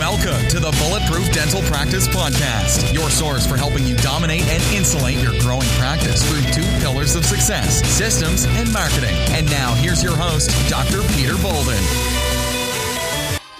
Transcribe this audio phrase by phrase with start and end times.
[0.00, 5.18] Welcome to the Bulletproof Dental Practice Podcast, your source for helping you dominate and insulate
[5.18, 9.14] your growing practice through two pillars of success systems and marketing.
[9.28, 11.02] And now, here's your host, Dr.
[11.12, 11.78] Peter Boulden.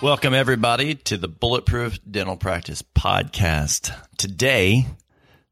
[0.00, 3.94] Welcome, everybody, to the Bulletproof Dental Practice Podcast.
[4.16, 4.86] Today,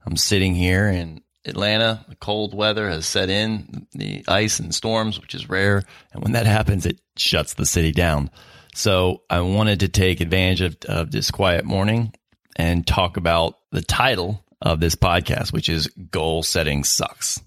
[0.07, 2.07] I'm sitting here in Atlanta.
[2.09, 5.85] The cold weather has set in, the ice and storms, which is rare.
[6.15, 8.31] And when that happens, it shuts the city down.
[8.75, 12.13] So I wanted to take advantage of, of this quiet morning
[12.57, 17.41] and talk about the title of this podcast, which is Goal Setting Sucks.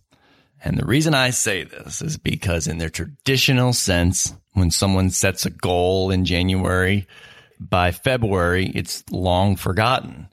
[0.64, 5.46] And the reason I say this is because in their traditional sense, when someone sets
[5.46, 7.08] a goal in January,
[7.60, 10.28] by February, it's long forgotten.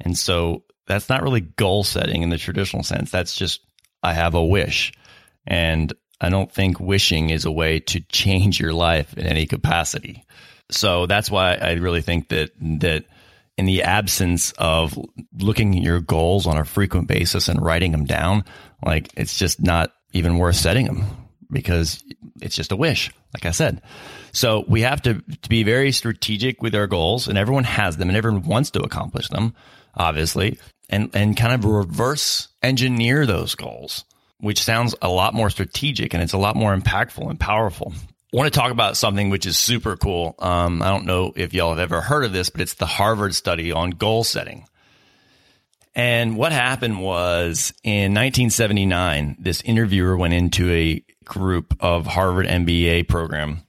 [0.00, 3.10] And so that's not really goal setting in the traditional sense.
[3.10, 3.60] That's just,
[4.02, 4.92] I have a wish.
[5.46, 10.24] And I don't think wishing is a way to change your life in any capacity.
[10.70, 13.04] So that's why I really think that, that
[13.56, 14.98] in the absence of
[15.38, 18.44] looking at your goals on a frequent basis and writing them down,
[18.84, 21.04] like it's just not even worth setting them
[21.50, 22.02] because
[22.40, 23.82] it's just a wish, like I said.
[24.32, 28.08] So we have to, to be very strategic with our goals and everyone has them
[28.08, 29.54] and everyone wants to accomplish them,
[29.94, 30.58] obviously,
[30.90, 34.04] and, and kind of reverse engineer those goals,
[34.38, 37.92] which sounds a lot more strategic and it's a lot more impactful and powerful.
[38.32, 40.34] I want to talk about something which is super cool.
[40.38, 43.34] Um, I don't know if y'all have ever heard of this, but it's the Harvard
[43.34, 44.66] study on goal setting.
[45.94, 53.08] And what happened was in 1979, this interviewer went into a group of Harvard MBA
[53.08, 53.62] program,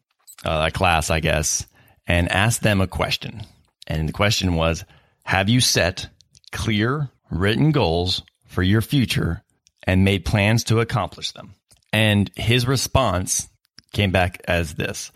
[0.44, 1.66] uh, a class, I guess,
[2.06, 3.44] and asked them a question.
[3.88, 4.84] And the question was,
[5.24, 6.10] have you set
[6.52, 9.44] clear written goals for your future
[9.88, 11.56] and made plans to accomplish them?
[11.92, 13.48] And his response
[13.94, 15.12] came back as this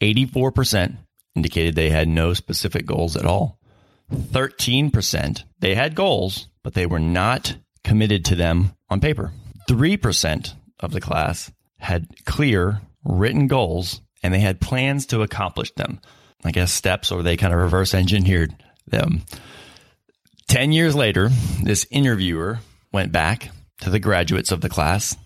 [0.00, 0.96] 84%
[1.34, 3.58] indicated they had no specific goals at all.
[4.12, 9.32] 13% they had goals, but they were not committed to them on paper.
[9.68, 16.00] 3% of the class had clear written goals and they had plans to accomplish them.
[16.44, 18.54] I guess steps or they kind of reverse engineered
[18.86, 19.22] them.
[20.48, 21.30] 10 years later,
[21.62, 22.58] this interviewer
[22.92, 23.50] went back
[23.82, 25.16] to the graduates of the class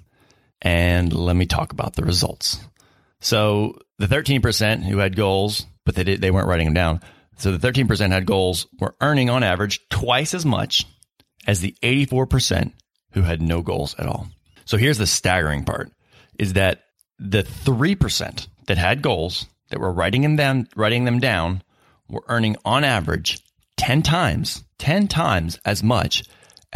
[0.62, 2.58] and let me talk about the results.
[3.20, 7.00] So the 13% who had goals, but they did, they weren't writing them down.
[7.36, 10.86] So the 13% had goals were earning on average twice as much
[11.46, 12.72] as the 84%
[13.12, 14.28] who had no goals at all.
[14.64, 15.92] So here's the staggering part
[16.38, 16.84] is that
[17.18, 21.62] the 3% that had goals that were writing them down, writing them down
[22.08, 23.38] were earning on average
[23.76, 26.24] 10 times, 10 times as much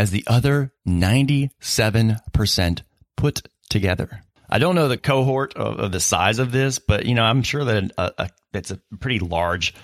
[0.00, 2.82] as the other 97%
[3.18, 4.22] put together.
[4.48, 7.42] I don't know the cohort of, of, the size of this, but you know, I'm
[7.42, 9.74] sure that a, a, it's a pretty large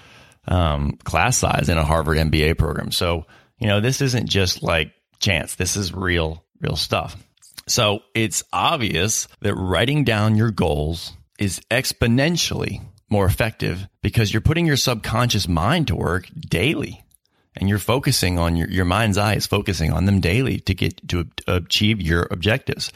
[0.48, 2.92] um, class size in a Harvard MBA program.
[2.92, 3.26] So,
[3.58, 5.56] you know, this isn't just like chance.
[5.56, 7.14] This is real, real stuff.
[7.68, 14.64] So it's obvious that writing down your goals is exponentially more effective because you're putting
[14.64, 17.04] your subconscious mind to work daily
[17.56, 21.08] and you're focusing on your, your mind's eye is focusing on them daily to get
[21.08, 22.92] to achieve your objectives.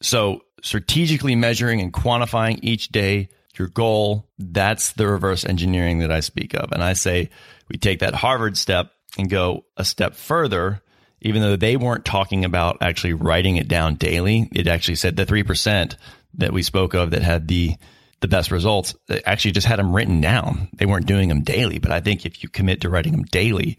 [0.00, 6.20] So strategically measuring and quantifying each day your goal, that's the reverse engineering that I
[6.20, 6.72] speak of.
[6.72, 7.30] And I say
[7.68, 10.82] we take that Harvard step and go a step further,
[11.20, 14.48] even though they weren't talking about actually writing it down daily.
[14.52, 15.96] It actually said the 3%
[16.34, 17.76] that we spoke of that had the
[18.22, 18.94] the best results
[19.26, 20.68] actually just had them written down.
[20.72, 23.76] They weren't doing them daily, but I think if you commit to writing them daily,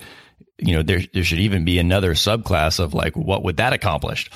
[0.59, 4.29] you know, there, there should even be another subclass of like, what would that accomplish?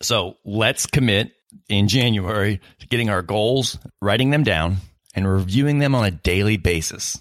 [0.00, 1.32] So let's commit
[1.68, 4.78] in January to getting our goals, writing them down,
[5.14, 7.20] and reviewing them on a daily basis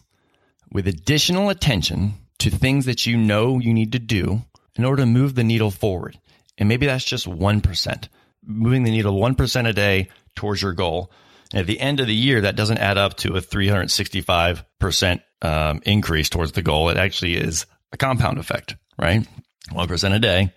[0.72, 4.42] with additional attention to things that you know you need to do
[4.76, 6.18] in order to move the needle forward.
[6.58, 8.08] And maybe that's just 1%,
[8.46, 11.12] moving the needle 1% a day towards your goal.
[11.54, 16.30] At the end of the year, that doesn't add up to a 365% um, increase
[16.30, 16.90] towards the goal.
[16.90, 19.28] It actually is a compound effect, right?
[19.72, 20.54] 1% a day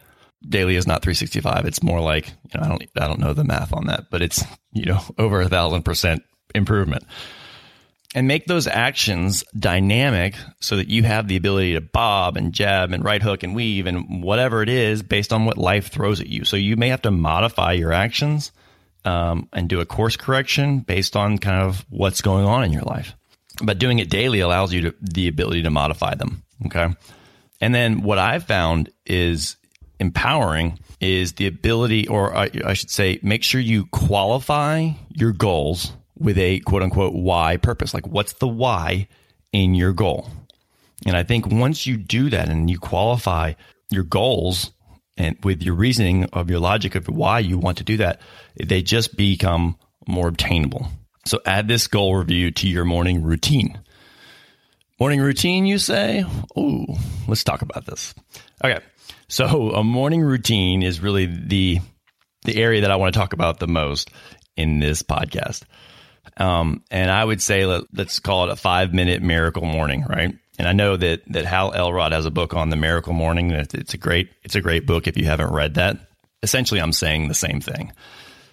[0.49, 1.65] daily is not 365.
[1.67, 4.23] It's more like, you know, I don't, I don't know the math on that, but
[4.23, 6.23] it's, you know, over a thousand percent
[6.55, 7.05] improvement.
[8.15, 12.93] And make those actions dynamic so that you have the ability to bob and jab
[12.93, 16.27] and right hook and weave and whatever it is based on what life throws at
[16.27, 16.45] you.
[16.45, 18.53] So you may have to modify your actions
[19.05, 22.83] um, and do a course correction based on kind of what's going on in your
[22.83, 23.15] life.
[23.63, 26.43] But doing it daily allows you to, the ability to modify them.
[26.67, 26.89] Okay.
[27.61, 29.57] And then what I've found is
[29.99, 35.93] empowering is the ability, or I, I should say, make sure you qualify your goals
[36.19, 37.93] with a quote unquote why purpose.
[37.93, 39.09] Like, what's the why
[39.53, 40.29] in your goal?
[41.05, 43.55] And I think once you do that and you qualify
[43.91, 44.71] your goals
[45.23, 48.21] and with your reasoning of your logic of why you want to do that,
[48.57, 50.89] they just become more obtainable.
[51.25, 53.81] So add this goal review to your morning routine.
[54.99, 56.25] Morning routine, you say?
[56.57, 56.87] Oh,
[57.29, 58.15] let's talk about this.
[58.65, 58.81] Okay.
[59.29, 61.79] So a morning routine is really the
[62.45, 64.11] the area that I want to talk about the most
[64.57, 65.63] in this podcast.
[66.37, 70.35] Um, and I would say let, us call it a five minute miracle morning, right?
[70.59, 73.51] And I know that that Hal Elrod has a book on the miracle morning.
[73.51, 75.99] It's a great it's a great book if you haven't read that.
[76.43, 77.93] Essentially, I'm saying the same thing.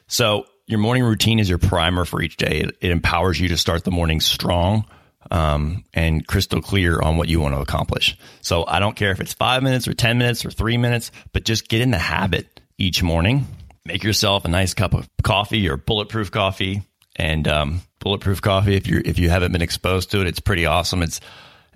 [0.08, 2.62] So your morning routine is your primer for each day.
[2.62, 4.86] It, it empowers you to start the morning strong
[5.32, 8.18] um, and crystal clear on what you want to accomplish.
[8.42, 11.44] So I don't care if it's five minutes or ten minutes or three minutes, but
[11.44, 13.48] just get in the habit each morning.
[13.86, 16.84] Make yourself a nice cup of coffee or bulletproof coffee.
[17.16, 20.66] And um, bulletproof coffee, if you if you haven't been exposed to it, it's pretty
[20.66, 21.02] awesome.
[21.02, 21.20] It's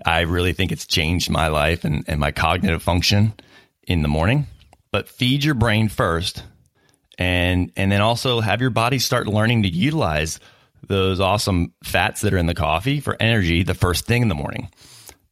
[0.06, 3.34] I really think it's changed my life and, and my cognitive function
[3.84, 4.48] in the morning.
[4.92, 6.44] But feed your brain first
[7.18, 10.40] and and then also have your body start learning to utilize
[10.88, 14.36] those awesome fats that are in the coffee for energy the first thing in the
[14.36, 14.70] morning.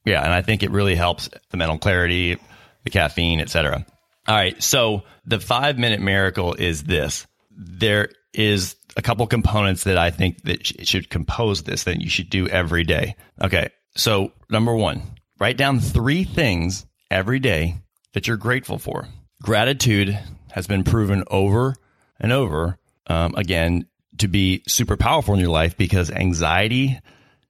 [0.05, 2.37] Yeah, and I think it really helps the mental clarity,
[2.83, 3.85] the caffeine, etc.
[4.27, 7.27] All right, so the 5-minute miracle is this.
[7.51, 12.29] There is a couple components that I think that should compose this that you should
[12.29, 13.15] do every day.
[13.41, 15.01] Okay, so, number one,
[15.39, 17.77] write down three things every day
[18.13, 19.07] that you're grateful for.
[19.41, 20.17] Gratitude
[20.51, 21.75] has been proven over
[22.19, 22.77] and over
[23.07, 23.87] um, again
[24.19, 26.99] to be super powerful in your life because anxiety,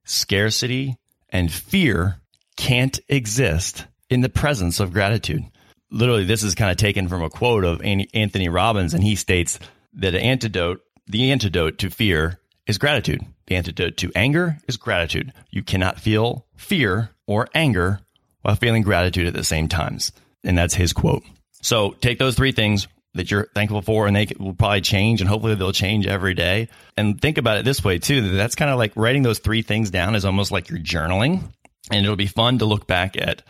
[0.04, 0.98] scarcity,
[1.30, 2.22] and fear
[2.56, 5.44] can't exist in the presence of gratitude.
[5.90, 9.60] Literally, this is kind of taken from a quote of Anthony Robbins, and he states
[9.94, 12.40] that an antidote, the antidote to fear
[12.72, 13.22] is gratitude.
[13.48, 15.34] The antidote to anger is gratitude.
[15.52, 18.00] You cannot feel fear or anger
[18.42, 20.12] while feeling gratitude at the same times.
[20.44, 21.24] And that's his quote.
[21.62, 25.30] So take those three things that you're thankful for and they will probably change and
[25.30, 26.70] hopefully they'll change every day.
[26.96, 28.32] And think about it this way too.
[28.32, 31.44] That's kind of like writing those three things down is almost like you're journaling
[31.92, 33.44] and it'll be fun to look back at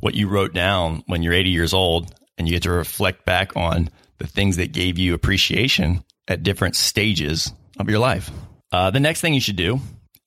[0.00, 3.56] what you wrote down when you're 80 years old and you get to reflect back
[3.56, 8.30] on the things that gave you appreciation at different stages of your life.
[8.72, 9.80] Uh, the next thing you should do,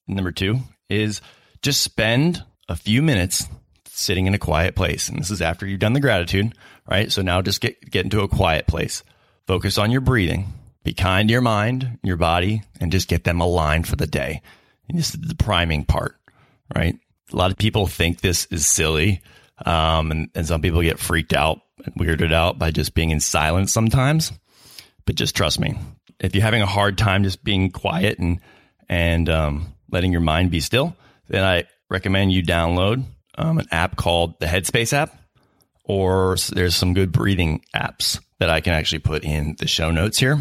[0.08, 0.60] number two,
[0.90, 1.22] is
[1.62, 3.48] just spend a few minutes
[3.86, 5.10] sitting in a quiet place.
[5.10, 6.54] And this is after you've done the gratitude,
[6.90, 7.12] right?
[7.12, 9.04] So now just get, get into a quiet place.
[9.46, 10.54] Focus on your breathing.
[10.84, 14.42] Be kind to your mind, your body, and just get them aligned for the day.
[14.88, 16.16] And this is the priming part,
[16.76, 16.98] right?
[17.32, 19.22] A lot of people think this is silly.
[19.66, 23.20] Um, and, and some people get freaked out and weirded out by just being in
[23.20, 24.32] silence sometimes.
[25.06, 25.78] But just trust me,
[26.20, 28.40] if you're having a hard time just being quiet and
[28.88, 30.96] and um, letting your mind be still,
[31.28, 33.06] then I recommend you download
[33.38, 35.16] um, an app called the Headspace app,
[35.84, 40.18] or there's some good breathing apps that I can actually put in the show notes
[40.18, 40.40] here.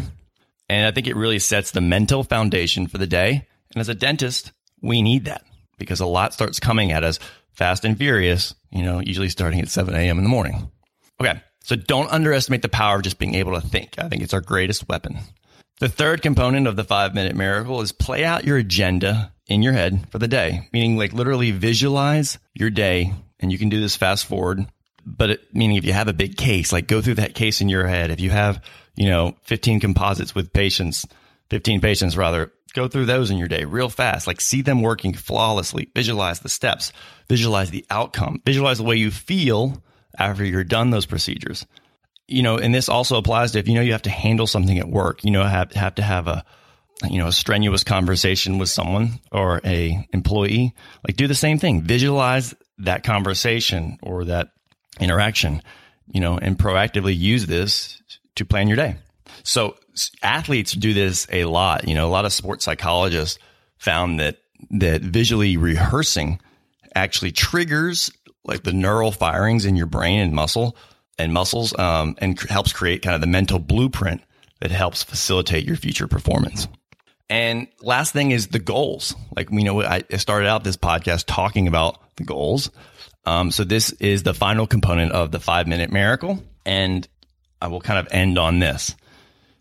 [0.67, 3.47] And I think it really sets the mental foundation for the day.
[3.73, 4.51] And as a dentist,
[4.81, 5.43] we need that
[5.77, 7.19] because a lot starts coming at us
[7.51, 10.17] fast and furious, you know, usually starting at 7 a.m.
[10.17, 10.71] in the morning.
[11.19, 11.41] Okay.
[11.63, 13.95] So don't underestimate the power of just being able to think.
[13.97, 15.19] I think it's our greatest weapon.
[15.79, 19.71] The third component of the five minute miracle is play out your agenda in your
[19.71, 23.13] head for the day, meaning like literally visualize your day.
[23.39, 24.67] And you can do this fast forward,
[25.05, 27.69] but it, meaning if you have a big case, like go through that case in
[27.69, 28.11] your head.
[28.11, 28.61] If you have,
[28.97, 31.05] you know, 15 composites with patients,
[31.49, 34.27] 15 patients rather, go through those in your day real fast.
[34.27, 35.89] Like see them working flawlessly.
[35.95, 36.91] Visualize the steps,
[37.29, 39.81] visualize the outcome, visualize the way you feel
[40.17, 41.65] after you're done those procedures
[42.29, 44.77] you know, and this also applies to if you know you have to handle something
[44.77, 46.45] at work, you know, have have to have a
[47.09, 50.73] you know a strenuous conversation with someone or a employee.
[51.07, 51.81] Like do the same thing.
[51.81, 54.49] Visualize that conversation or that
[54.99, 55.61] interaction,
[56.07, 58.01] you know, and proactively use this
[58.35, 58.97] to plan your day.
[59.43, 59.75] So
[60.21, 61.87] athletes do this a lot.
[61.87, 63.39] You know, a lot of sports psychologists
[63.77, 64.37] found that
[64.71, 66.39] that visually rehearsing
[66.95, 68.11] actually triggers
[68.43, 70.75] like the neural firings in your brain and muscle
[71.19, 74.21] and muscles um, and helps create kind of the mental blueprint
[74.61, 76.67] that helps facilitate your future performance.
[77.29, 79.15] And last thing is the goals.
[79.35, 82.71] Like we know, I started out this podcast talking about the goals.
[83.25, 86.43] Um, so this is the final component of the five minute miracle.
[86.65, 87.07] And
[87.61, 88.95] I will kind of end on this.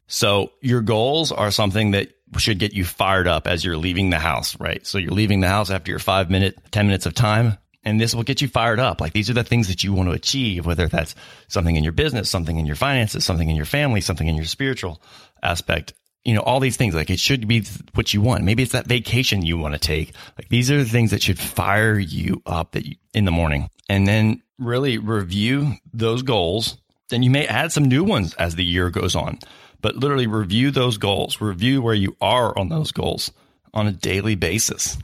[0.06, 4.18] So your goals are something that should get you fired up as you're leaving the
[4.18, 4.86] house, right?
[4.86, 8.14] So you're leaving the house after your five minute, 10 minutes of time and this
[8.14, 9.00] will get you fired up.
[9.00, 11.14] Like these are the things that you want to achieve, whether that's
[11.48, 14.44] something in your business, something in your finances, something in your family, something in your
[14.44, 15.00] spiritual
[15.42, 15.94] aspect.
[16.24, 16.94] you know, all these things.
[16.94, 17.64] Like it should be
[17.94, 18.44] what you want.
[18.44, 20.12] Maybe it's that vacation you want to take.
[20.36, 23.70] Like these are the things that should fire you up that you, in the morning
[23.88, 26.76] and then really review those goals.
[27.08, 29.38] Then you may add some new ones as the year goes on,
[29.80, 33.32] but literally review those goals, review where you are on those goals
[33.72, 34.98] on a daily basis.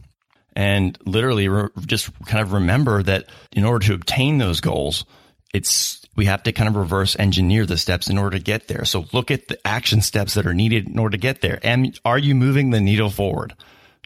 [0.56, 5.04] And literally re- just kind of remember that in order to obtain those goals,
[5.52, 8.84] it's we have to kind of reverse engineer the steps in order to get there.
[8.84, 11.58] So look at the action steps that are needed in order to get there.
[11.62, 13.54] And are you moving the needle forward?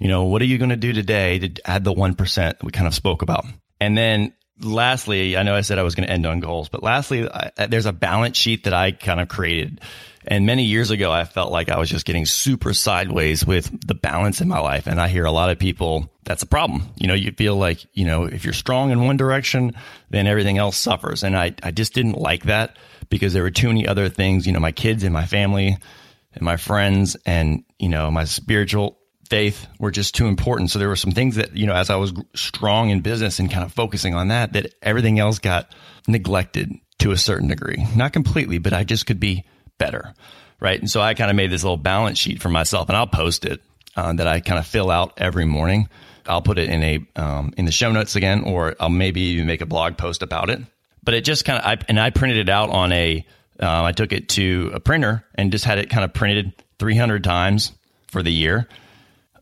[0.01, 2.87] You know, what are you going to do today to add the 1% we kind
[2.87, 3.45] of spoke about?
[3.81, 6.83] And then lastly, I know I said I was going to end on goals, but
[6.83, 9.81] lastly, I, there's a balance sheet that I kind of created.
[10.31, 13.95] And many years ago, I felt like I was just getting super sideways with the
[13.95, 14.87] balance in my life.
[14.87, 16.83] And I hear a lot of people, that's a problem.
[16.97, 19.73] You know, you feel like, you know, if you're strong in one direction,
[20.11, 21.25] then everything else suffers.
[21.25, 22.77] And I, I just didn't like that
[23.09, 25.79] because there were too many other things, you know, my kids and my family
[26.35, 28.99] and my friends and, you know, my spiritual
[29.31, 30.71] faith were just too important.
[30.71, 33.51] So there were some things that, you know, as I was strong in business and
[33.51, 35.75] kind of focusing on that, that everything else got
[36.07, 37.87] neglected to a certain degree.
[37.97, 39.47] Not completely, but I just could be
[39.79, 40.15] better.
[40.61, 40.79] Right.
[40.79, 43.45] And so I kind of made this little balance sheet for myself and I'll post
[43.45, 43.63] it
[43.97, 45.89] uh, that I kind of fill out every morning.
[46.27, 49.47] I'll put it in a, um, in the show notes again, or I'll maybe even
[49.47, 50.61] make a blog post about it.
[51.03, 53.25] But it just kind of, I, and I printed it out on a,
[53.61, 57.25] uh, I took it to a printer and just had it kind of printed 300
[57.25, 57.73] times
[58.09, 58.69] for the year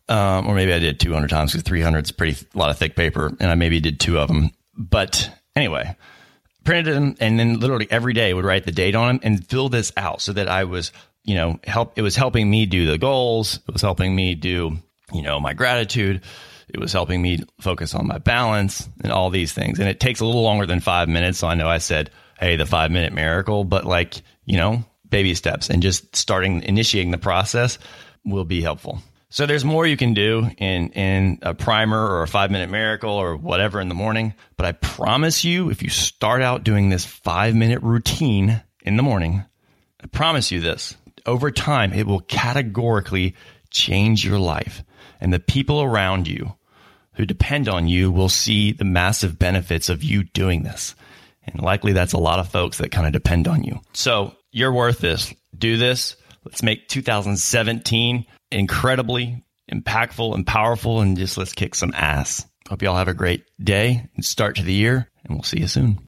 [0.09, 2.95] um, or maybe I did 200 times because 300 is pretty a lot of thick
[2.95, 4.51] paper, and I maybe did two of them.
[4.77, 5.97] But anyway,
[6.67, 9.69] printed them, and then literally every day would write the date on them and fill
[9.69, 10.93] this out so that I was,
[11.25, 11.95] you know, help.
[11.97, 13.61] It was helping me do the goals.
[13.67, 14.77] It was helping me do,
[15.13, 16.21] you know, my gratitude.
[16.69, 19.79] It was helping me focus on my balance and all these things.
[19.79, 21.39] And it takes a little longer than five minutes.
[21.39, 25.35] So I know I said, hey, the five minute miracle, but like, you know, baby
[25.35, 27.79] steps and just starting initiating the process
[28.25, 29.01] will be helpful.
[29.29, 33.37] So there's more you can do in in a primer or a 5-minute miracle or
[33.37, 37.83] whatever in the morning, but I promise you if you start out doing this 5-minute
[37.83, 39.45] routine in the morning,
[40.03, 43.35] I promise you this, over time it will categorically
[43.71, 44.85] change your life
[45.21, 46.55] and the people around you
[47.15, 50.95] who depend on you will see the massive benefits of you doing this.
[51.45, 53.81] And likely that's a lot of folks that kind of depend on you.
[53.93, 55.35] So you're worth this.
[55.57, 56.17] Do this.
[56.45, 58.27] Let's make 2017
[58.57, 62.47] incredibly impactful and powerful and just let's kick some ass.
[62.69, 65.61] Hope you all have a great day and start to the year and we'll see
[65.61, 66.06] you soon.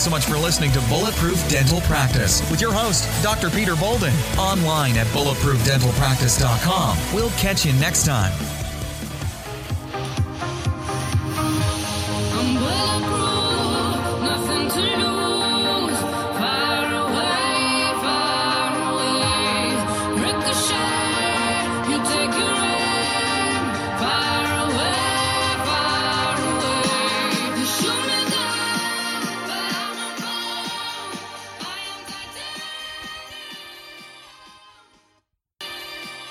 [0.00, 3.50] Thanks so much for listening to Bulletproof Dental Practice with your host, Dr.
[3.50, 6.96] Peter Boulden, online at bulletproofdentalpractice.com.
[7.12, 8.32] We'll catch you next time.